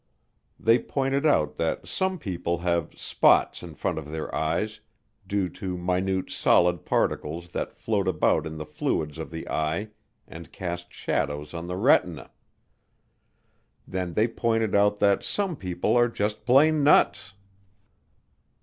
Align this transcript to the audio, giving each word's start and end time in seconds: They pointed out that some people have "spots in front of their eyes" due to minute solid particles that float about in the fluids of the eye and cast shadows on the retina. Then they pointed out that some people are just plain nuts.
They 0.59 0.79
pointed 0.79 1.27
out 1.27 1.57
that 1.57 1.87
some 1.87 2.17
people 2.17 2.57
have 2.65 2.89
"spots 2.99 3.61
in 3.61 3.75
front 3.75 3.99
of 3.99 4.09
their 4.09 4.33
eyes" 4.33 4.79
due 5.27 5.47
to 5.49 5.77
minute 5.77 6.31
solid 6.31 6.85
particles 6.87 7.49
that 7.49 7.75
float 7.77 8.07
about 8.07 8.47
in 8.47 8.57
the 8.57 8.65
fluids 8.65 9.19
of 9.19 9.29
the 9.29 9.47
eye 9.47 9.89
and 10.27 10.51
cast 10.51 10.91
shadows 10.91 11.53
on 11.53 11.67
the 11.67 11.77
retina. 11.77 12.31
Then 13.87 14.13
they 14.15 14.27
pointed 14.27 14.73
out 14.73 14.97
that 14.97 15.21
some 15.21 15.55
people 15.55 15.95
are 15.95 16.09
just 16.09 16.47
plain 16.47 16.83
nuts. 16.83 17.35